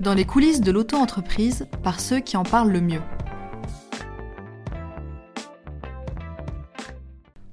[0.00, 3.02] dans les coulisses de l'auto-entreprise par ceux qui en parlent le mieux.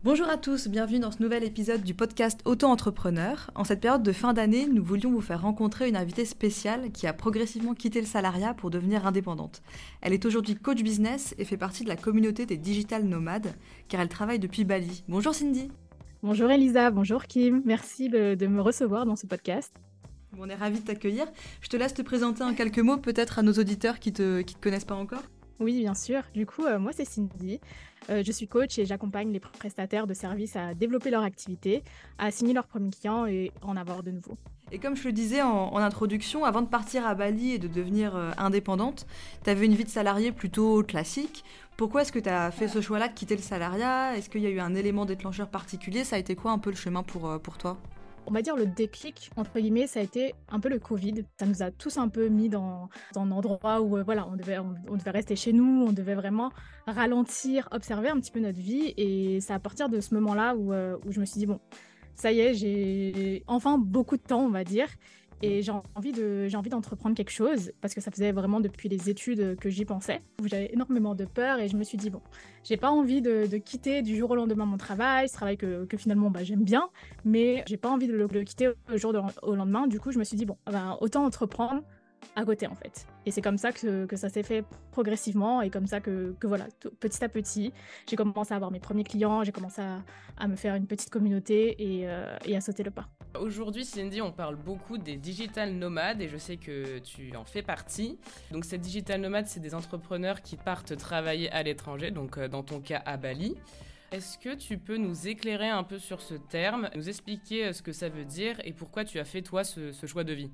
[0.03, 3.49] Bonjour à tous, bienvenue dans ce nouvel épisode du podcast Auto-entrepreneur.
[3.55, 7.08] En cette période de fin d'année, nous voulions vous faire rencontrer une invitée spéciale qui
[7.08, 9.63] a progressivement quitté le salariat pour devenir indépendante.
[10.01, 13.55] Elle est aujourd'hui coach business et fait partie de la communauté des digital nomades
[13.87, 15.03] car elle travaille depuis Bali.
[15.07, 15.71] Bonjour Cindy.
[16.21, 19.73] Bonjour Elisa, bonjour Kim, merci de me recevoir dans ce podcast.
[20.39, 21.25] On est ravis de t'accueillir.
[21.62, 24.41] Je te laisse te présenter en quelques mots peut-être à nos auditeurs qui ne te,
[24.41, 25.23] te connaissent pas encore.
[25.59, 26.21] Oui, bien sûr.
[26.34, 27.62] Du coup, euh, moi, c'est Cindy.
[28.09, 31.84] Euh, je suis coach et j'accompagne les prestataires de services à développer leur activité,
[32.17, 34.38] à signer leurs premiers clients et en avoir de nouveaux.
[34.71, 38.15] Et comme je le disais en, introduction, avant de partir à Bali et de devenir
[38.15, 39.07] euh, indépendante,
[39.43, 41.45] tu avais une vie de salarié plutôt classique.
[41.77, 44.17] Pourquoi est-ce que tu as fait ce choix-là de quitter le salariat?
[44.17, 46.04] Est-ce qu'il y a eu un élément déclencheur particulier?
[46.04, 47.77] Ça a été quoi un peu le chemin pour, pour toi?
[48.27, 51.25] On va dire le déclic, entre guillemets, ça a été un peu le Covid.
[51.39, 54.57] Ça nous a tous un peu mis dans, un endroit où euh, voilà, on devait,
[54.57, 56.51] on, devait rester chez nous, on devait vraiment
[56.87, 58.93] ralentir, observer un petit peu notre vie.
[58.98, 61.59] Et c'est à partir de ce moment-là où, euh, où je me suis dit, bon,
[62.15, 64.88] ça y est, j'ai enfin beaucoup de temps, on va dire.
[65.41, 68.89] Et j'ai envie de, j'ai envie d'entreprendre quelque chose parce que ça faisait vraiment depuis
[68.89, 70.22] les études que j'y pensais.
[70.44, 72.22] J'avais énormément de peur et je me suis dit bon,
[72.64, 76.30] j'ai pas envie de, quitter du jour au lendemain mon travail, ce travail que, finalement
[76.30, 76.89] bah, j'aime bien,
[77.23, 79.13] mais j'ai pas envie de le, quitter au jour
[79.44, 79.88] au lendemain.
[79.88, 81.81] Du coup, je me suis dit bon, bah, autant entreprendre
[82.36, 83.08] à côté en fait.
[83.26, 86.48] Et c'est comme ça que, que ça s'est fait progressivement et comme ça que, que
[86.48, 86.68] voilà,
[87.00, 87.73] petit à petit,
[88.09, 91.76] j'ai commencé à avoir mes premiers clients, j'ai commencé à, me faire une petite communauté
[91.80, 93.08] et, euh, et à sauter le pas.
[93.40, 97.62] Aujourd'hui, Cindy, on parle beaucoup des digital nomades et je sais que tu en fais
[97.62, 98.18] partie.
[98.52, 102.64] Donc ces digital nomades, c'est des entrepreneurs qui partent travailler à l'étranger, donc euh, dans
[102.64, 103.56] ton cas à Bali.
[104.12, 107.81] Est-ce que tu peux nous éclairer un peu sur ce terme, nous expliquer euh, ce
[107.81, 110.52] que ça veut dire et pourquoi tu as fait toi ce choix de vie?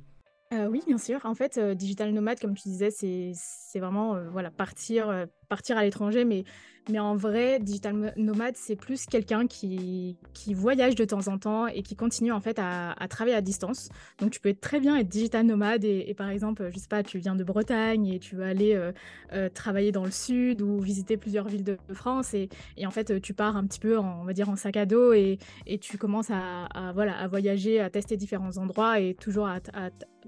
[0.54, 1.26] Euh, oui, bien sûr.
[1.26, 5.84] En fait, euh, digital nomade, comme tu disais, c'est vraiment euh, voilà, partir, partir à
[5.84, 6.46] l'étranger, mais
[6.90, 11.68] mais en vrai, digital nomade, c'est plus quelqu'un qui, qui voyage de temps en temps
[11.68, 13.90] et qui continue en fait à, travailler à distance.
[14.20, 17.20] Donc tu peux très bien être digital nomade et, par exemple, je sais pas, tu
[17.20, 18.92] viens de Bretagne et tu vas aller euh,
[19.34, 23.22] euh, travailler dans le sud ou visiter plusieurs villes de, France et, et, en fait
[23.22, 25.38] tu pars un petit peu, en, on va dire, en sac à dos et,
[25.68, 29.60] et tu commences à, voilà, à voyager, à tester différents endroits et toujours à,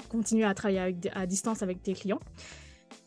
[0.09, 2.19] continuer à travailler à distance avec tes clients.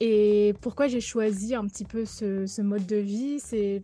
[0.00, 3.80] Et pourquoi j'ai choisi un petit peu ce, mode de vie, c'est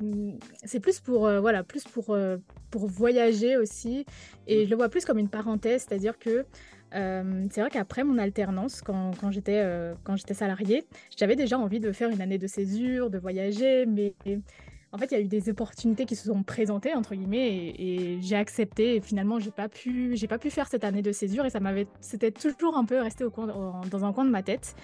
[0.81, 2.37] plus pour euh, voilà plus pour euh,
[2.71, 4.05] pour voyager aussi.
[4.47, 6.45] Et je le vois plus comme une parenthèse, c'est-à-dire que
[6.95, 9.65] euh, c'est vrai qu'après mon alternance, quand, quand j'étais
[10.05, 10.85] quand j'étais salariée,
[11.17, 14.15] j'avais déjà envie de faire une année de césure, de voyager, mais
[14.95, 18.19] en fait, il y a eu des opportunités qui se sont présentées entre guillemets et,
[18.21, 18.97] j'ai accepté.
[18.97, 21.61] Et finalement, j'ai pas pu, j'ai pas pu faire cette année de césure et ça
[21.61, 23.47] m'avait, c'était toujours un peu resté au coin,
[23.91, 24.77] dans un coin de ma tête.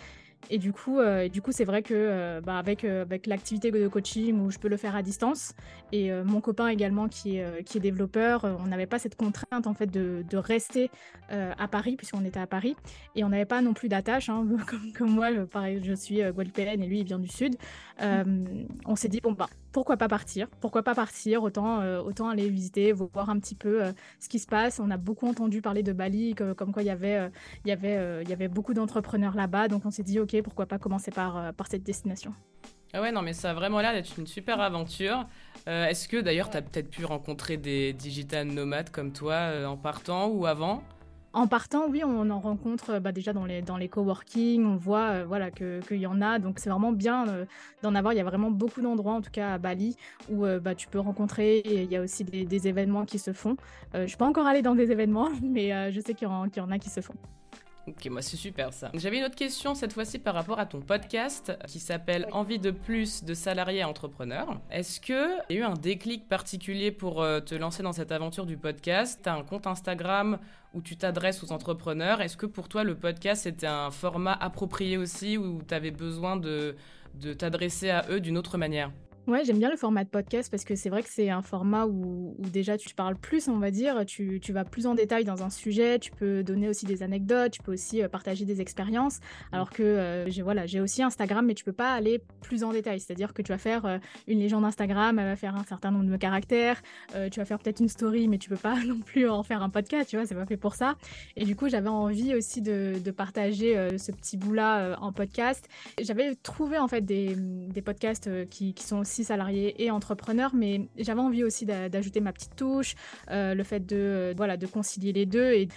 [0.50, 3.70] Et du coup, euh, du coup, c'est vrai que euh, bah, avec, euh, avec l'activité
[3.70, 5.54] de coaching où je peux le faire à distance
[5.92, 9.72] et mon copain également qui est, qui est développeur, on n'avait pas cette contrainte en
[9.72, 10.90] fait de, de rester
[11.30, 12.76] à Paris puisqu'on était à Paris
[13.16, 14.28] et on n'avait pas non plus d'attache.
[14.28, 17.56] Hein, comme, comme, moi, pareil, je suis guadeloupéenne et lui il vient du sud.
[18.00, 22.92] on s'est dit bon bah pourquoi pas partir Pourquoi pas partir Autant, autant aller visiter,
[22.92, 23.82] voir un petit peu
[24.20, 24.80] ce qui se passe.
[24.80, 27.30] On a beaucoup entendu parler de Bali, comme quoi il y avait,
[27.64, 29.68] il y avait, beaucoup d'entrepreneurs là-bas.
[29.68, 32.32] Donc on s'est dit, ok, pourquoi pas commencer par, euh, par cette destination.
[32.94, 35.26] Ah ouais, non, mais ça a vraiment l'air d'être une super aventure.
[35.68, 39.66] Euh, est-ce que d'ailleurs, tu as peut-être pu rencontrer des digital nomades comme toi euh,
[39.66, 40.82] en partant ou avant?
[41.32, 45.50] En partant, oui, on en rencontre bah, déjà dans les, dans coworking, on voit voilà,
[45.50, 47.26] qu'il y en a, donc c'est vraiment bien
[47.82, 48.14] d'en avoir.
[48.14, 49.96] Il y a vraiment beaucoup d'endroits, en tout cas à Bali,
[50.30, 53.56] où bah, tu peux rencontrer, et il y a aussi des, événements qui se font.
[53.94, 56.70] je ne suis pas encore allée dans des événements, mais je sais qu'il y, en
[56.70, 57.14] a qui se font.
[57.88, 58.90] Ok, moi c'est super ça.
[58.94, 62.70] J'avais une autre question cette fois-ci par rapport à ton podcast qui s'appelle Envie de
[62.70, 64.60] plus de salariés à entrepreneurs.
[64.70, 68.44] Est-ce que y a eu un déclic particulier pour euh, te lancer dans cette aventure
[68.44, 69.20] du podcast?
[69.22, 70.38] Tu as un compte Instagram
[70.74, 72.20] où tu t'adresses aux entrepreneurs?
[72.20, 76.36] Est-ce que pour toi le podcast c'était un format approprié aussi où tu avais besoin
[76.36, 76.76] de,
[77.14, 78.90] de t'adresser à eux d'une autre manière?
[79.28, 81.84] Ouais, j'aime bien le format de podcast parce que c'est vrai que c'est un format
[81.84, 85.50] où, déjà tu parles plus, on va dire, tu, vas plus en détail dans un
[85.50, 89.20] sujet, tu peux donner aussi des anecdotes, tu peux aussi euh, partager des expériences,
[89.52, 92.72] alors que euh, j'ai voilà, j'ai aussi Instagram, mais tu peux pas aller plus en
[92.72, 93.98] détail, c'est-à-dire que tu vas faire euh,
[94.28, 96.80] une légende Instagram, elle va faire un certain nombre de caractères,
[97.30, 99.68] tu vas faire peut-être une story, mais tu peux pas non plus en faire un
[99.68, 100.96] podcast, tu vois, c'est pas fait pour ça.
[101.36, 105.68] Et du coup, j'avais envie aussi de, partager ce petit bout-là en podcast.
[106.00, 107.36] J'avais trouvé en fait des,
[107.84, 112.32] podcasts qui, qui sont aussi aussi salarié et entrepreneur, mais j'avais envie aussi d'ajouter ma
[112.32, 112.94] petite touche,
[113.30, 115.68] le fait de, voilà, de concilier les deux et,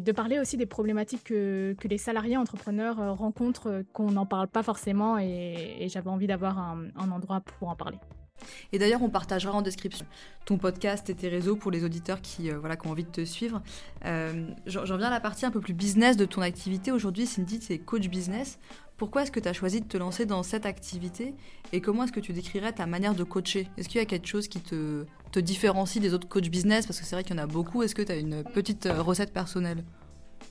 [0.00, 4.62] de parler aussi des problématiques que, que les salariés entrepreneurs rencontrent, qu'on n'en parle pas
[4.62, 7.98] forcément, et, j'avais envie d'avoir un, endroit pour en parler.
[8.72, 10.04] Et d'ailleurs, on partagera en description
[10.44, 13.10] ton podcast et tes réseaux pour les auditeurs qui, euh, voilà, qui ont envie de
[13.10, 13.62] te suivre.
[14.04, 16.92] Euh, J'en viens à la partie un peu plus business de ton activité.
[16.92, 18.58] Aujourd'hui, Cindy, es coach business.
[18.96, 21.34] Pourquoi est-ce que tu as choisi de te lancer dans cette activité
[21.72, 23.68] et comment est-ce que tu décrirais ta manière de coacher?
[23.76, 25.04] Est-ce qu'il y a quelque chose qui te,
[25.36, 26.86] différencie des autres coachs business?
[26.86, 27.82] Parce que c'est vrai qu'il y en a beaucoup.
[27.82, 29.84] Est-ce que tu as une petite recette personnelle?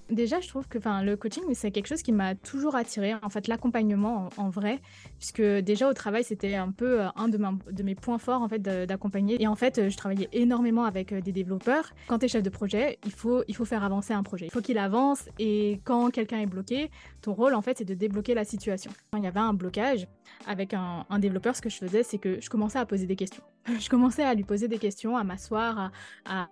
[0.10, 3.48] Déjà, je trouve que le coaching, c'est quelque chose qui m'a toujours attiré, en fait,
[3.48, 4.80] l'accompagnement en, vrai,
[5.18, 8.62] puisque déjà au travail, c'était un peu euh, un de, mes points forts, en fait,
[8.62, 9.42] d'accompagner.
[9.42, 11.92] Et en fait, euh, je travaillais énormément avec euh, des développeurs.
[12.08, 14.46] Quand tu es chef de projet, il faut, faire avancer un projet.
[14.46, 16.92] Il faut qu'il avance, et quand quelqu'un est bloqué,
[17.22, 18.92] ton rôle, en fait, c'est de débloquer la situation.
[19.12, 20.08] Quand il y avait un blocage
[20.46, 23.44] avec un, développeur, ce que je faisais, c'est que je commençais à poser des questions.
[23.80, 25.92] je commençais à lui poser des questions, à m'asseoir,
[26.26, 26.50] à,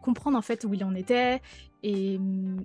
[0.00, 1.40] comprendre en fait où il en était
[1.82, 2.18] et,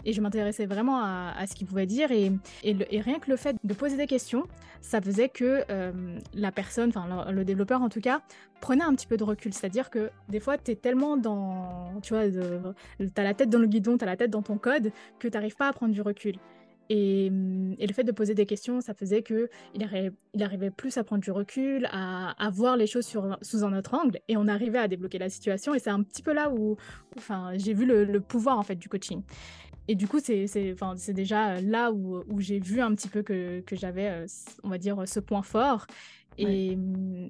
[0.06, 2.32] et je m'intéressais vraiment à, à, ce qu'il pouvait dire et,
[2.64, 4.44] et, rien que le fait de poser des questions,
[4.82, 8.22] ça faisait que euh, la personne, enfin le, développeur en tout cas,
[8.62, 9.54] prenait un petit peu de recul.
[9.54, 13.60] C'est-à-dire que des fois, tu es tellement dans, tu vois, tu as la tête dans
[13.60, 15.94] le guidon, tu as la tête dans ton code que tu n'arrives pas à prendre
[15.94, 16.36] du recul.
[16.90, 21.22] Et, le fait de poser des questions, ça faisait qu'il il arrivait plus à prendre
[21.22, 24.80] du recul, à, à voir les choses sur, sous un autre angle, et on arrivait
[24.80, 25.74] à débloquer la situation.
[25.74, 26.78] Et c'est un petit peu là où,
[27.18, 29.22] enfin, j'ai vu le, pouvoir en fait du coaching.
[29.88, 33.76] Et du coup, c'est déjà là où, où j'ai vu un petit peu que, que
[33.76, 34.26] j'avais, euh,
[34.64, 35.88] on va dire, ce point fort.
[36.38, 36.78] Et,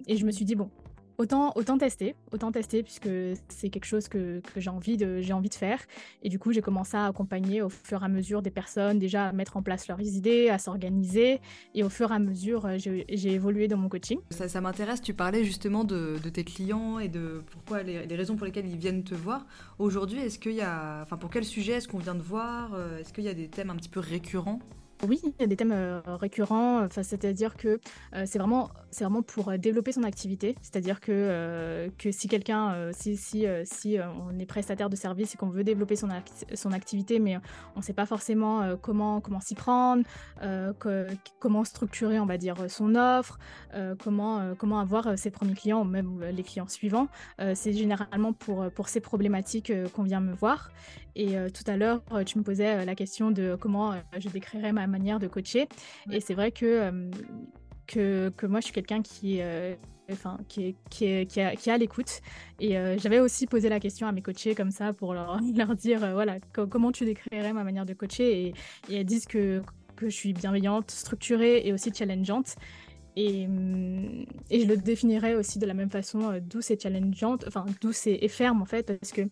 [0.08, 0.70] et, je me suis dit, bon,
[1.18, 3.10] autant, tester, autant tester puisque
[3.50, 5.80] c'est quelque chose que, j'ai envie, de, envie de faire.
[6.24, 9.28] Et du coup, j'ai commencé à accompagner au fur et à mesure des personnes, déjà
[9.28, 11.42] à mettre en place leurs idées, à s'organiser.
[11.74, 14.20] Et au fur et à mesure, euh, j'ai, évolué dans mon coaching.
[14.30, 18.46] Ça, m'intéresse, tu parlais justement de, tes clients et de pourquoi les, les, raisons pour
[18.46, 19.46] lesquelles ils viennent te voir.
[19.80, 22.74] Aujourd'hui, est-ce qu'il y a, enfin pour quel sujet est-ce qu'on vient de voir?
[22.74, 24.60] Euh, Est-ce qu'il y a des thèmes un petit peu récurrents?
[25.06, 27.80] Oui, il y a des thèmes euh, récurrents, c'est-à-dire que
[28.16, 33.16] euh, c'est vraiment, vraiment pour euh, développer son activité, c'est-à-dire que, que si quelqu'un, si,
[33.16, 36.10] si, si on est prestataire de service et qu'on veut développer son,
[36.54, 37.38] son activité, mais
[37.76, 40.04] on ne sait pas forcément comment, comment s'y prendre,
[41.40, 43.40] comment structurer, on va dire, son offre,
[44.04, 47.08] comment, comment avoir ses premiers clients ou même les clients suivants,
[47.54, 50.72] c'est généralement pour, pour ces problématiques qu'on vient me voir.
[51.16, 55.20] Et tout à l'heure, tu me posais la question de comment je décrirais ma manière
[55.20, 55.68] de coacher.
[56.12, 57.10] Et c'est vrai que,
[57.86, 59.42] que, que, moi, je suis quelqu'un qui,
[60.12, 62.22] enfin, qui, qui, est, qui, a, qui a l'écoute.
[62.60, 66.00] Et j'avais aussi posé la question à mes coachés comme ça pour leur, leur dire,
[66.14, 68.48] voilà, comment tu décrirais ma manière de coacher.
[68.48, 68.54] Et,
[68.90, 69.62] et elles disent que,
[69.96, 72.56] que je suis bienveillante, structurée et aussi challengeante.
[73.20, 73.48] Et,
[74.52, 78.20] et, je le définirais aussi de la même façon, douce et challengeante, enfin douce et,
[78.22, 79.24] et ferme en fait, parce que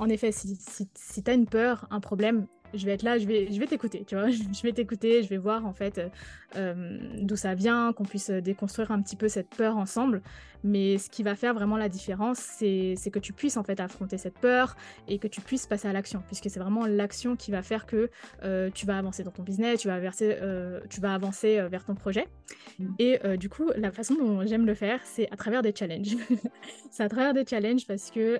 [0.00, 3.18] en effet, si, si, si tu as une peur, un problème, je vais être là,
[3.18, 5.98] je vais, je vais t'écouter, tu vois, je vais t'écouter, je vais voir en fait
[5.98, 6.08] euh,
[6.54, 10.22] d'où ça vient, qu'on puisse déconstruire un petit peu cette peur ensemble.
[10.62, 14.18] Mais ce qui va faire vraiment la différence, c'est que tu puisses en fait affronter
[14.18, 14.76] cette peur
[15.08, 18.10] et que tu puisses passer à l'action, puisque c'est vraiment l'action qui va faire que
[18.42, 21.84] euh, tu vas avancer dans ton business, tu vas, verser, euh, tu vas avancer vers
[21.84, 22.28] ton projet.
[22.78, 22.86] Mmh.
[22.98, 26.16] Et du coup, la façon dont j'aime le faire, c'est à travers des challenges.
[26.90, 28.38] c'est à travers des challenges parce que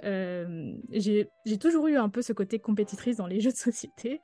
[0.91, 4.21] j'ai toujours eu un peu ce côté compétitrice dans les jeux de société.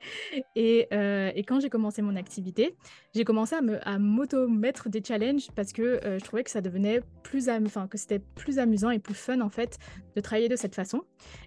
[0.55, 2.75] Et, et quand j'ai commencé mon activité,
[3.15, 6.61] j'ai commencé à me à m'auto-mettre des challenges parce que euh, je trouvais que ça
[6.61, 9.77] devenait plus, enfin que c'était plus amusant et plus fun en fait
[10.15, 11.01] de travailler de cette façon.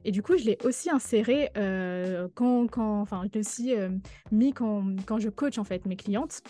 [0.04, 3.90] Et du coup, je l'ai aussi inséré euh, quand, quand, enfin, je aussi euh,
[4.32, 6.42] mis quand, quand je coach en fait mes clientes.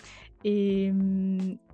[0.44, 0.92] Et,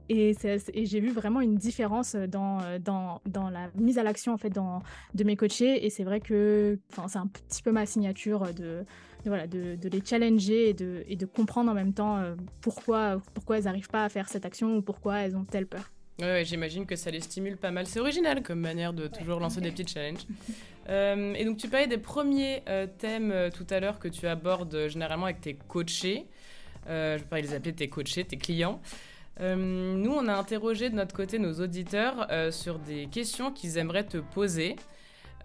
[0.09, 0.35] et,
[0.75, 4.51] et j'ai vu vraiment une différence dans, dans, dans la mise à l'action en fait
[4.51, 4.83] dans,
[5.15, 5.87] de mes coachés.
[5.87, 8.85] Et c'est vrai que c'est un petit peu ma signature de
[9.29, 13.21] voilà, de, de, les challenger et de, et de comprendre en même temps euh, pourquoi,
[13.35, 15.91] pourquoi elles n'arrivent pas à faire cette action ou pourquoi elles ont telle peur.
[16.21, 17.87] Ouais, j'imagine que ça les stimule pas mal.
[17.87, 20.27] C'est original comme manière de toujours lancer des petits challenges.
[20.89, 24.87] Euh, et donc tu parlais des premiers euh, thèmes tout à l'heure que tu abordes
[24.87, 26.27] généralement avec tes coachés.
[26.87, 28.81] je vais pas les appeler tes coachés, tes clients.
[29.41, 34.19] nous, on a interrogé de notre côté nos auditeurs sur des questions qu'ils aimeraient te
[34.19, 34.77] poser.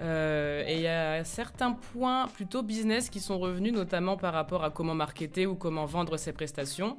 [0.02, 4.64] Euh, et il y a certains points plutôt business qui sont revenus, notamment par rapport
[4.64, 6.98] à comment marketer ou comment vendre ses prestations.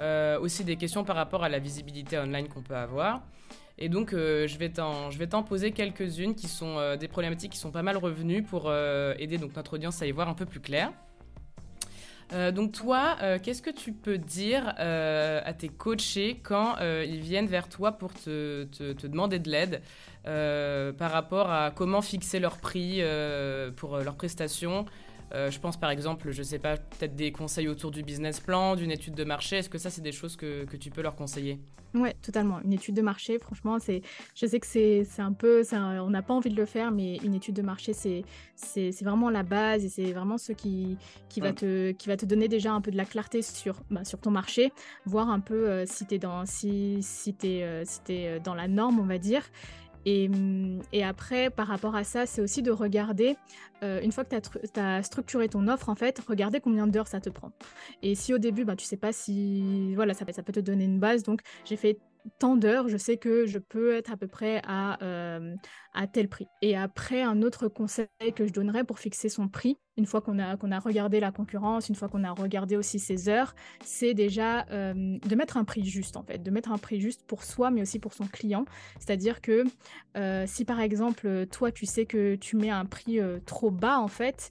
[0.00, 3.22] Euh, aussi des questions par rapport à la visibilité online qu'on peut avoir.
[3.78, 7.82] Et donc, euh, je vais t'en poser quelques-unes qui sont des problématiques qui sont pas
[7.82, 10.92] mal revenues pour aider donc, notre audience à y voir un peu plus clair.
[12.52, 17.92] Donc toi, qu'est-ce que tu peux dire à tes coachés quand ils viennent vers toi
[17.92, 19.82] pour te, te demander de l'aide
[20.24, 23.02] par rapport à comment fixer leur prix
[23.76, 24.84] pour leurs prestations
[25.34, 28.76] euh, je pense par exemple, je sais pas, peut-être des conseils autour du business plan,
[28.76, 29.56] d'une étude de marché.
[29.56, 31.60] Est-ce que ça, c'est des choses que, que, tu peux leur conseiller?
[31.94, 32.60] Ouais, totalement.
[32.64, 34.02] Une étude de marché, franchement, c'est,
[34.34, 37.34] je sais que c'est, un peu, on n'a pas envie de le faire, mais une
[37.34, 38.24] étude de marché, c'est,
[38.56, 42.26] c'est, vraiment la base et c'est vraiment ce qui, qui, va te, qui va te
[42.26, 44.72] donner déjà un peu de la clarté sur, bah, sur ton marché,
[45.06, 48.68] voir un peu euh, si tu es, dans, si, si es, si es dans la
[48.68, 49.42] norme, on va dire.
[50.08, 53.36] Mmh, et, après, par rapport à ça, c'est aussi de regarder,
[53.82, 57.20] euh, une fois que tu as, structuré ton offre, en fait, regarder combien d'heures ça
[57.20, 57.52] te prend.
[58.02, 60.98] Et si au début, bah, tu sais pas si, voilà, ça, peut te donner une
[60.98, 61.22] base.
[61.22, 61.98] Donc, j'ai fait
[62.38, 65.54] tant d'heures, je sais que je peux être à peu près à, euh,
[65.94, 66.46] à tel prix.
[66.62, 70.38] Et après, un autre conseil que je donnerais pour fixer son prix, une fois qu'on
[70.38, 75.18] a, regardé la concurrence, une fois qu'on a regardé aussi ses heures, c'est déjà euh,
[75.18, 77.82] de mettre un prix juste, en fait, de mettre un prix juste pour soi, mais
[77.82, 78.64] aussi pour son client.
[78.98, 79.64] C'est-à-dire que
[80.16, 84.08] euh, si par exemple, toi, tu sais que tu mets un prix trop bas, en
[84.08, 84.50] fait,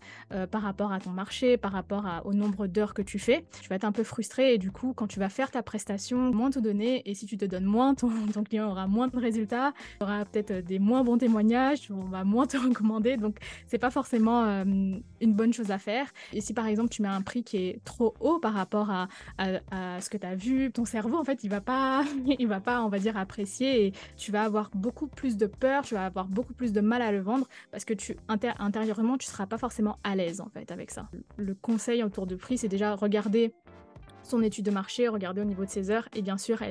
[0.51, 3.75] par rapport à ton marché, par rapport au nombre d'heures que tu fais, tu vas
[3.75, 6.59] être un peu frustré et du coup, quand tu vas faire ta prestation, moins te
[6.59, 8.09] donner, et si tu te donnes moins, ton,
[8.43, 12.57] client aura moins de résultats, aura peut-être des moins bons témoignages, on va moins te
[12.67, 13.17] recommander.
[13.17, 13.37] Donc,
[13.67, 14.63] c'est pas forcément euh,
[15.21, 16.07] une bonne chose à faire.
[16.33, 19.07] Et si par exemple tu mets un prix qui est trop haut par rapport à,
[20.01, 22.03] ce que tu as vu, ton cerveau en fait il va pas,
[22.39, 25.83] il va pas, on va dire apprécier et tu vas avoir beaucoup plus de peur,
[25.83, 29.27] tu vas avoir beaucoup plus de mal à le vendre parce que tu intérieurement tu
[29.27, 31.07] seras pas forcément à l'aise en fait avec ça.
[31.37, 33.53] Le conseil autour de prix, c'est déjà regarder
[34.23, 36.61] son étude de marché, regarder au niveau de ses heures et bien sûr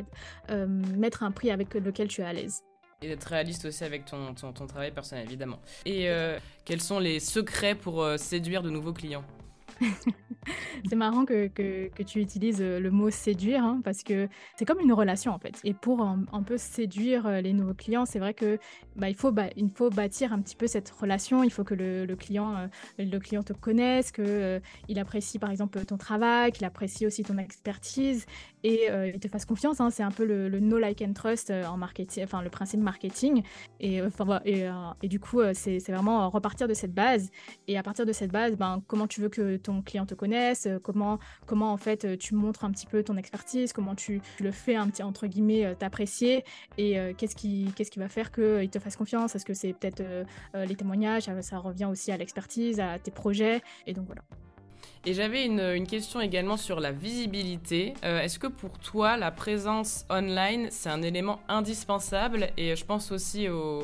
[0.51, 2.63] euh, mettre un prix avec lequel tu es à l'aise.
[3.03, 5.61] Et d'être réaliste aussi avec ton, ton, travail personnel, évidemment.
[5.85, 9.25] Et euh, quels sont les secrets pour euh, séduire de nouveaux clients?
[10.89, 14.81] c'est marrant que, que, tu utilises euh, le mot séduire hein, parce que c'est comme
[14.81, 15.59] une relation en fait.
[15.65, 18.59] Et pour un, peu séduire euh, les nouveaux clients, c'est vrai que
[18.95, 21.43] bah, il, faut, bah, il faut bâtir un petit peu cette relation.
[21.43, 22.67] Il faut que le, le client, euh,
[22.99, 27.39] le client te connaisse, qu'il il apprécie par exemple ton travail, qu'il apprécie aussi ton
[27.39, 28.27] expertise
[28.63, 29.81] et il te fasse confiance.
[29.81, 29.91] Hein.
[29.91, 33.43] C'est un peu le, le, no like and trust en marketing, enfin le principe marketing.
[33.79, 34.69] Et, enfin, et,
[35.03, 37.31] et du coup, c'est vraiment repartir de cette base.
[37.69, 40.67] Et à partir de cette base, ben, comment tu veux que ton client te connaisse,
[40.67, 44.23] euh, comment, comment en fait euh, tu montres un petit peu ton expertise, comment tu,
[44.41, 46.45] le fais un petit entre guillemets euh, t'apprécier
[46.79, 49.35] et qu'est-ce qui, qu'est-ce qui va faire qu'il te fasse confiance?
[49.35, 50.03] Est-ce que c'est peut-être
[50.55, 54.23] les témoignages, ça, revient aussi à l'expertise, à tes projets et donc voilà.
[55.05, 57.95] Et j'avais une, question également sur la visibilité.
[58.03, 62.51] Est-ce que pour toi, la présence online, c'est un élément indispensable?
[62.57, 63.83] Et je pense aussi au,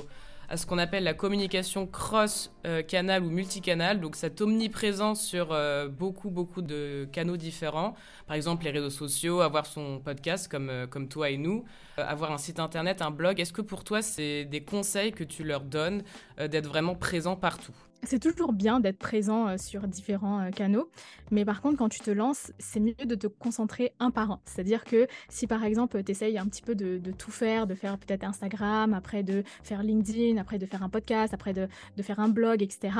[0.48, 6.30] à ce qu'on appelle la communication cross-canal ou multicanal, donc cette omniprésence sur euh, beaucoup,
[6.30, 7.94] beaucoup de canaux différents.
[8.26, 11.64] Par exemple, les réseaux sociaux, avoir son podcast comme, euh, comme toi et nous,
[11.98, 13.40] euh, avoir un site internet, un blog.
[13.40, 16.02] Est-ce que pour toi, c'est des conseils que tu leur donnes
[16.38, 17.74] d'être vraiment présent partout?
[18.04, 20.90] C'est toujours bien d'être présent euh, sur différents euh, canaux,
[21.30, 24.40] mais par contre, quand tu te lances, c'est mieux de te concentrer un par un.
[24.44, 27.98] C'est-à-dire que si par exemple, tu essayes un petit peu de, tout faire, de faire
[27.98, 31.68] peut-être Instagram, après de faire LinkedIn, après de faire un podcast, après de,
[32.02, 32.94] faire un blog, etc.,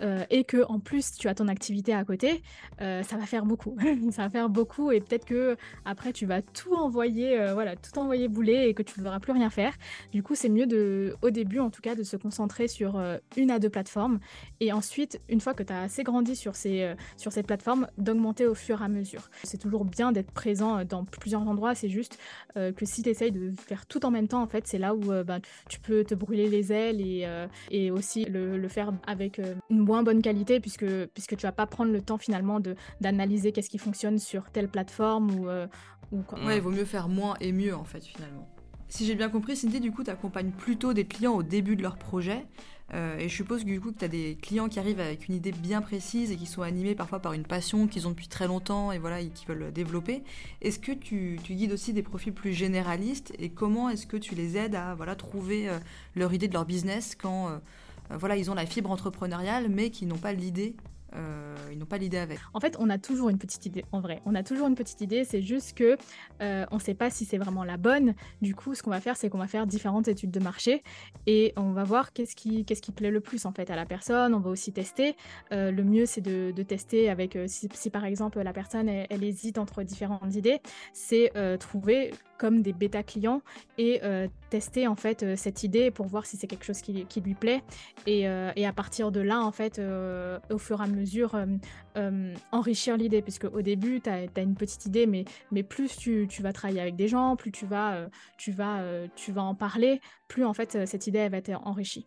[0.00, 2.42] euh, et que en plus tu as ton activité à côté,
[2.78, 3.76] ça va faire beaucoup.
[4.10, 8.28] ça va faire beaucoup, et peut-être que après tu vas tout envoyer, voilà, tout envoyer
[8.28, 9.74] bouler et que tu ne devras plus rien faire.
[10.12, 13.00] Du coup, c'est mieux de, au début en tout cas, de se concentrer sur
[13.36, 14.20] une à deux plateformes
[14.60, 17.86] et ensuite, une fois que tu as assez grandi sur ces, euh, sur cette plateforme,
[17.96, 19.30] d'augmenter au fur et à mesure.
[19.44, 22.18] C'est toujours bien d'être présent euh, dans plusieurs endroits, c'est juste
[22.56, 24.94] euh, que si tu essayes de faire tout en même temps, en fait, c'est là
[24.94, 27.26] où bah, tu peux te brûler les ailes et,
[27.70, 29.40] et aussi le, le, faire avec
[29.70, 32.60] une moins bonne qualité puisque, puisque tu vas pas prendre le temps finalement
[33.00, 35.48] d'analyser qu'est-ce qui fonctionne sur telle plateforme ou,
[36.12, 36.44] ou quoi.
[36.44, 38.48] Ouais, il vaut mieux faire moins et mieux en fait finalement.
[38.88, 41.82] Si j'ai bien compris, Cindy, du coup, tu accompagnes plutôt des clients au début de
[41.82, 42.46] leur projet.
[42.94, 45.34] Euh, et je suppose que du coup, tu as des clients qui arrivent avec une
[45.34, 48.46] idée bien précise et qui sont animés parfois par une passion qu'ils ont depuis très
[48.46, 50.22] longtemps et voilà, et qui veulent développer.
[50.62, 54.56] Est-ce que tu, guides aussi des profils plus généralistes et comment est-ce que tu les
[54.56, 55.78] aides à voilà, trouver euh,
[56.16, 57.58] leur idée de leur business quand euh,
[58.16, 60.74] voilà, ils ont la fibre entrepreneuriale mais qui n'ont pas l'idée
[61.14, 62.38] euh, ils n'ont pas l'idée avec.
[62.54, 64.20] En fait, on a toujours une petite idée, en vrai.
[64.26, 65.96] On a toujours une petite idée, c'est juste que
[66.42, 68.14] euh, on ne sait pas si c'est vraiment la bonne.
[68.42, 70.82] Du coup, ce qu'on va faire, c'est qu'on va faire différentes études de marché
[71.26, 73.86] et on va voir qu'est-ce qui, qu'est-ce qui plaît le plus en fait à la
[73.86, 74.34] personne.
[74.34, 75.16] On va aussi tester.
[75.52, 79.82] Euh, le mieux, c'est de, tester avec, si, par exemple la personne elle, hésite entre
[79.82, 80.60] différentes idées,
[80.92, 83.42] c'est trouver comme des bêta clients
[83.76, 84.00] et
[84.50, 87.62] tester en fait cette idée pour voir si c'est quelque chose qui, lui plaît
[88.06, 89.80] et, et, à partir de là en fait
[90.50, 91.60] au fur et à mesure mesure
[92.52, 96.42] enrichir l'idée, puisque au début, tu as, une petite idée, mais, mais plus tu, tu,
[96.42, 98.82] vas travailler avec des gens, plus tu vas, tu vas,
[99.14, 102.06] tu vas en parler, plus en fait cette idée elle va être enrichie.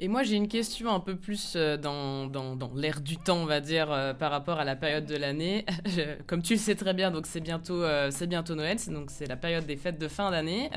[0.00, 3.38] Et moi, j'ai une question un peu plus euh, dans, dans, dans l'air du temps,
[3.38, 5.66] on va dire, euh, par rapport à la période de l'année.
[6.28, 9.26] Comme tu le sais très bien, donc c'est bientôt, euh, bientôt Noël, c'est donc c'est
[9.26, 10.70] la période des fêtes de fin d'année.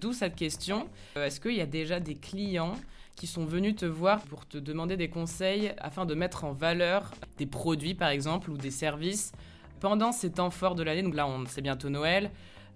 [0.00, 0.88] D'où cette question.
[1.16, 2.74] Est-ce qu'il y a déjà des clients
[3.14, 7.10] qui sont venus te voir pour te demander des conseils afin de mettre en valeur
[7.36, 9.32] des produits, par exemple, ou des services
[9.80, 11.02] pendant ces temps forts de l'année?
[11.02, 12.30] Donc là, c'est bientôt Noël.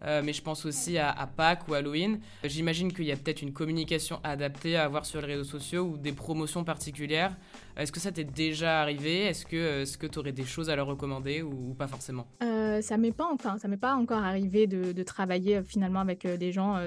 [0.05, 2.21] Euh, mais je pense aussi à, Pâques ou Halloween.
[2.45, 5.97] J'imagine qu'il y a peut-être une communication adaptée à avoir sur les réseaux sociaux ou
[5.97, 7.37] des promotions particulières.
[7.77, 9.25] Est-ce que ça t'est déjà arrivé?
[9.25, 12.27] Est-ce que est tu aurais des choses à leur recommander ou, pas forcément?
[12.43, 16.53] Euh, Ça m'est pas enfin, m'est pas encore arrivé de, travailler euh, finalement avec des
[16.53, 16.79] gens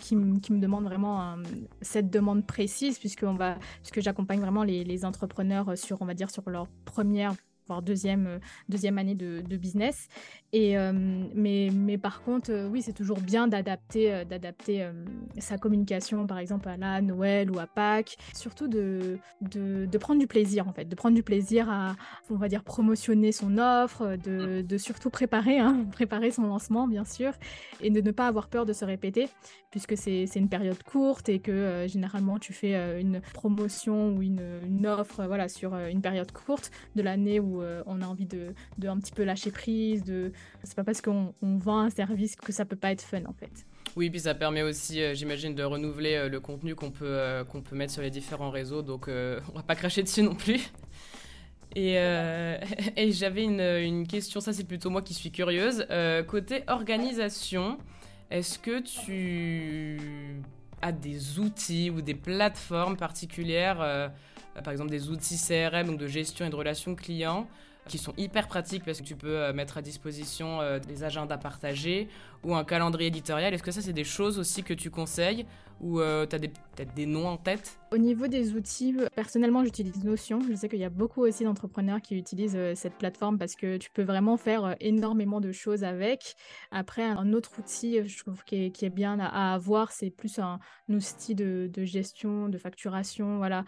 [0.00, 1.36] qui, me demandent vraiment
[1.80, 3.24] cette demande précise puisque
[3.82, 7.34] puisque j'accompagne vraiment les, entrepreneurs sur on va dire sur leur première
[7.66, 10.08] voire deuxième, euh, deuxième année de, business.
[10.56, 10.90] Et, euh,
[11.34, 14.88] mais, mais par contre, euh, oui, c'est toujours bien d'adapter, d'adapter
[15.38, 18.16] sa communication, par exemple, à la Noël ou à Pâques.
[18.34, 21.94] Surtout de, de, prendre du plaisir, en fait, de prendre du plaisir à,
[22.30, 27.04] on va dire, promotionner son offre, de, de surtout préparer, hein, préparer son lancement, bien
[27.04, 27.32] sûr,
[27.82, 29.28] et de ne pas avoir peur de se répéter,
[29.70, 34.86] puisque c'est une période courte et que généralement, tu fais une promotion ou une, une
[34.86, 38.54] offre voilà, sur une période courte de l'année où euh, on a envie de,
[38.86, 40.04] un petit peu lâcher prise.
[40.04, 40.32] De...
[40.62, 43.50] C'est pas parce qu'on vend un service que ça peut pas être fun en fait.
[43.96, 47.62] Oui, puis ça permet aussi, euh, j'imagine, de renouveler euh, le contenu qu'on peut, qu'on
[47.62, 48.82] peut mettre sur les différents réseaux.
[48.82, 50.70] Donc on va pas cracher dessus non plus.
[51.76, 51.92] Et,
[53.10, 55.86] j'avais une, une, question, ça c'est plutôt moi qui suis curieuse.
[56.26, 57.76] côté organisation,
[58.30, 60.42] est-ce que tu
[60.80, 63.80] as des outils ou des plateformes particulières
[64.56, 67.46] euh, par exemple des outils CRM, donc de gestion et de relations clients,
[67.88, 71.38] qui sont hyper pratiques parce que tu peux euh, mettre à disposition euh, des agendas
[71.38, 72.08] partagés
[72.44, 73.54] ou un calendrier éditorial.
[73.54, 75.46] Est-ce que ça, c'est des choses aussi que tu conseilles
[75.80, 77.78] ou tu as peut-être des noms en tête?
[77.92, 80.40] Au niveau des outils, personnellement, j'utilise Notion.
[80.48, 83.90] Je sais qu'il y a beaucoup aussi d'entrepreneurs qui utilisent cette plateforme parce que tu
[83.90, 86.34] peux vraiment faire énormément de choses avec.
[86.70, 91.34] Après, un autre outil, je trouve, qui est, bien à, avoir, c'est plus un, outil
[91.34, 93.64] de, de, gestion, de facturation, voilà,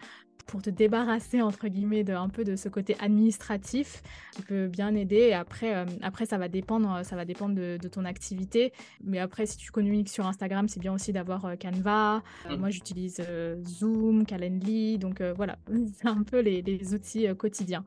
[0.49, 4.01] pour te débarrasser entre guillemets un peu de ce côté administratif
[4.35, 5.31] qui peut bien aider.
[5.31, 8.58] après, euh, après ça va dépendre, ça va dépendre de, ton activité.
[9.03, 12.23] Mais après, si tu communiques sur Instagram, c'est bien aussi d'avoir euh, Canva.
[12.49, 13.21] Euh, moi, j'utilise
[13.65, 14.97] Zoom, Calendly.
[14.97, 15.57] Donc voilà,
[15.97, 17.85] c'est un peu les, outils quotidiens.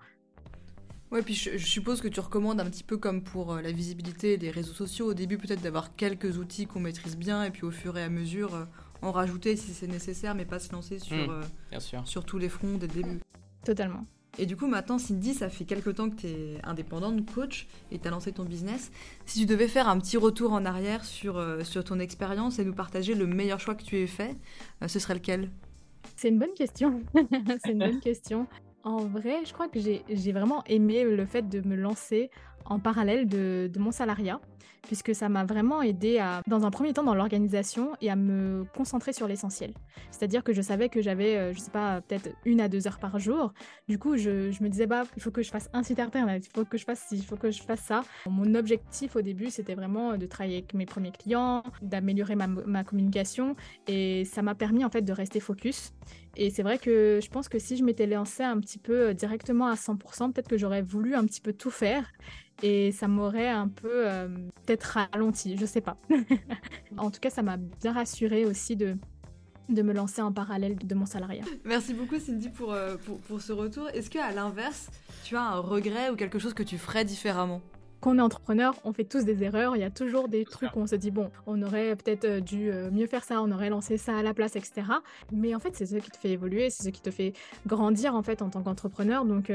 [1.10, 4.50] Ouais, puis je, suppose que tu recommandes un petit peu comme pour la visibilité des
[4.50, 7.98] réseaux sociaux, au début peut-être d'avoir quelques outils qu'on maîtrise bien, et puis au fur
[7.98, 8.66] et à mesure,
[9.02, 11.42] en rajouter si c'est nécessaire, mais pas se lancer sur, mmh,
[11.74, 13.20] euh, sur tous les fronts dès le début.
[13.64, 14.06] Totalement.
[14.38, 17.98] Et du coup, maintenant, Cindy, ça fait quelques temps que tu es indépendante, coach, et
[17.98, 18.90] tu as lancé ton business.
[19.26, 22.64] Si tu devais faire un petit retour en arrière sur, euh, sur ton expérience et
[22.64, 24.34] nous partager le meilleur choix que tu aies fait,
[24.82, 25.50] euh, ce serait lequel?
[26.16, 27.02] C'est une bonne question.
[27.64, 28.46] c'est une bonne question.
[28.84, 32.30] En vrai, je crois que j'ai vraiment aimé le fait de me lancer
[32.66, 34.40] en parallèle de, mon salariat
[34.82, 38.64] puisque ça m'a vraiment aidé à, dans un premier temps dans l'organisation et à me
[38.74, 39.74] concentrer sur l'essentiel.
[40.10, 42.98] C'est-à-dire que je savais que j'avais, euh, je sais pas, peut-être une à deux heures
[42.98, 43.52] par jour.
[43.88, 46.48] Du coup, je, je me disais, bah, il faut que je fasse un site internet,
[46.48, 48.02] il faut que je fasse ci, il faut que je fasse ça.
[48.28, 52.82] Mon objectif au début, c'était vraiment de travailler avec mes premiers clients, d'améliorer ma, ma
[52.82, 53.54] communication
[53.86, 55.92] et ça m'a permis en fait de rester focus.
[56.36, 59.12] Et c'est vrai que je pense que si je m'étais lancée un petit peu euh,
[59.12, 62.10] directement à 100%, peut-être que j'aurais voulu un petit peu tout faire
[62.62, 64.28] et ça m'aurait un peu euh,
[64.64, 65.96] peut-être ralenti, je sais pas.
[66.96, 68.96] en tout cas, ça m'a bien rassuré aussi de,
[69.68, 71.44] de me lancer en parallèle de mon salariat.
[71.64, 73.88] Merci beaucoup Cindy pour, euh, pour, pour ce retour.
[73.90, 74.90] Est-ce qu'à l'inverse,
[75.24, 77.60] tu as un regret ou quelque chose que tu ferais différemment?
[78.02, 79.76] Quand on est entrepreneur, on fait tous des erreurs.
[79.76, 82.40] Il y a toujours des trucs où on se dit, bon, on aurait peut-être euh,
[82.40, 84.82] dû mieux faire ça, on aurait lancé ça à la place, etc.
[85.32, 87.32] Mais en fait, c'est ce qui te fait évoluer, c'est ce qui te fait
[87.66, 89.24] grandir en fait en tant qu'entrepreneur.
[89.24, 89.50] Donc,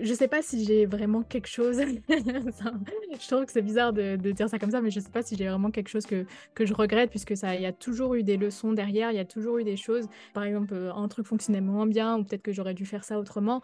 [0.00, 1.78] je sais pas si j'ai vraiment quelque chose.
[2.08, 5.36] je trouve que c'est bizarre de, dire ça comme ça, mais je sais pas si
[5.36, 8.22] j'ai vraiment quelque chose que, que je regrette, puisque ça, il y a toujours eu
[8.22, 10.06] des leçons derrière, il y a toujours eu des choses.
[10.34, 13.18] Par exemple, euh, un truc fonctionnait moins bien, ou peut-être que j'aurais dû faire ça
[13.18, 13.62] autrement.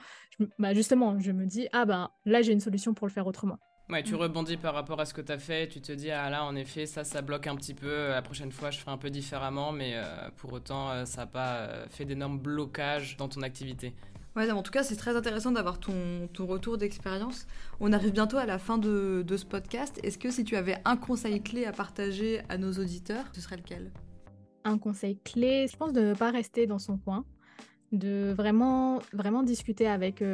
[0.58, 3.58] bah justement, je me dis, ah ben là, j'ai une solution pour le faire autrement.
[3.90, 4.16] Ouais, tu mm.
[4.16, 6.56] rebondis par rapport à ce que tu as fait, tu te dis, ah là, en
[6.56, 9.72] effet, ça, ça bloque un petit peu, la prochaine fois, je ferai un peu différemment,
[9.72, 10.04] mais euh,
[10.36, 13.94] pour autant, euh, ça n'a pas fait d'énormes blocages dans ton activité.
[14.36, 17.46] Ouais, en tout cas, c'est très intéressant d'avoir ton, ton, retour d'expérience.
[17.78, 20.00] On arrive bientôt à la fin de, de ce podcast.
[20.02, 23.58] Est-ce que si tu avais un conseil clé à partager à nos auditeurs, ce serait
[23.58, 23.92] lequel?
[24.64, 27.24] Un conseil clé, je pense de ne pas rester dans son coin,
[27.92, 30.24] de vraiment, vraiment discuter avec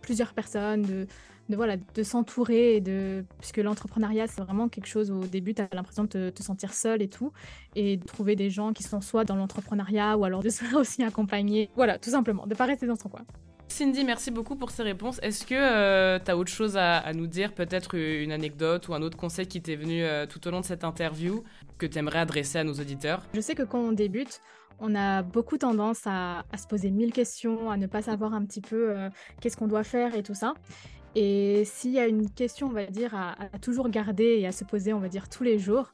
[0.00, 1.06] plusieurs personnes, de,
[1.48, 5.54] de, voilà, de s'entourer, et de, puisque l'entrepreneuriat, c'est vraiment quelque chose où au début,
[5.54, 7.32] tu as l'impression de te, sentir seul et tout,
[7.74, 10.78] et de trouver des gens qui sont soit dans l'entrepreneuriat ou alors de se faire
[10.78, 11.70] aussi accompagner.
[11.76, 13.24] Voilà, tout simplement, de ne pas rester dans son coin.
[13.68, 15.20] Cindy, merci beaucoup pour ces réponses.
[15.22, 19.02] Est-ce que euh, tu as autre chose à, nous dire, peut-être une anecdote ou un
[19.02, 21.44] autre conseil qui t'est venu euh, tout au long de cette interview
[21.76, 23.22] que tu aimerais adresser à nos auditeurs?
[23.34, 24.40] Je sais que quand on débute,
[24.80, 28.60] on a beaucoup tendance à, se poser mille questions, à ne pas savoir un petit
[28.60, 30.54] peu euh, qu'est-ce qu'on doit faire et tout ça.
[31.20, 34.62] Et s'il y a une question, on va dire, à, toujours garder et à se
[34.62, 35.92] poser, on va dire, tous les jours,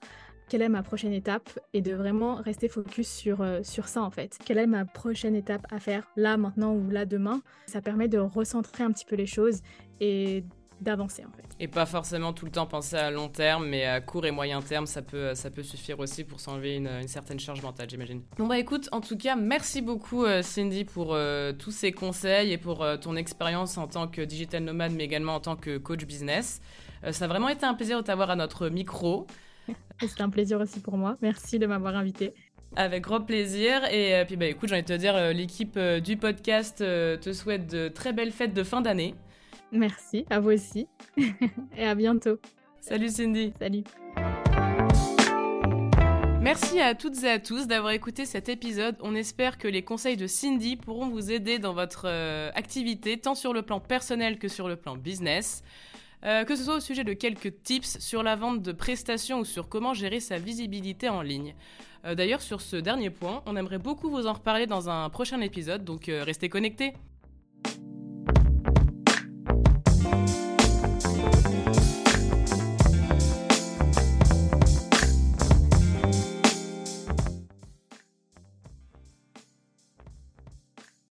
[0.50, 1.48] quelle est ma prochaine étape?
[1.72, 4.36] Et de vraiment rester focus sur, euh, sur ça en fait.
[4.44, 7.40] Quelle est ma prochaine étape à faire là, maintenant ou là, demain?
[7.64, 9.62] Ça permet de recentrer un petit peu les choses
[9.98, 10.44] et
[10.80, 11.44] d'avancer en fait.
[11.60, 14.60] Et pas forcément tout le temps penser à long terme, mais à court et moyen
[14.60, 18.22] terme, ça peut, ça peut suffire aussi pour s'enlever une, une, certaine charge mentale, j'imagine.
[18.38, 22.52] Bon bah écoute, en tout cas, merci beaucoup euh, Cindy pour euh, tous ces conseils
[22.52, 26.04] et pour ton expérience en tant que digital nomade, mais également en tant que coach
[26.04, 26.60] business.
[27.10, 29.26] ça a vraiment été un plaisir de t'avoir à notre micro.
[30.00, 31.16] C'était un plaisir aussi pour moi.
[31.22, 32.34] Merci de m'avoir invité.
[32.76, 33.84] Avec grand plaisir.
[33.92, 36.78] Et euh, puis, bah, écoute, j'ai envie de te dire, euh, l'équipe euh, du podcast
[36.78, 39.14] te souhaite de très belles fêtes de fin d'année.
[39.74, 40.88] Merci, à vous aussi.
[41.76, 42.38] et à bientôt.
[42.80, 43.52] Salut Cindy.
[43.58, 43.82] Salut.
[46.40, 48.96] Merci à toutes et à tous d'avoir écouté cet épisode.
[49.00, 52.06] On espère que les conseils de Cindy pourront vous aider dans votre
[52.54, 55.62] activité, tant sur le plan personnel que sur le plan business.
[56.24, 59.44] Euh, que ce soit au sujet de quelques tips sur la vente de prestations ou
[59.44, 61.54] sur comment gérer sa visibilité en ligne.
[62.06, 65.40] Euh, d'ailleurs, sur ce dernier point, on aimerait beaucoup vous en reparler dans un prochain
[65.42, 66.94] épisode, donc euh, restez connectés.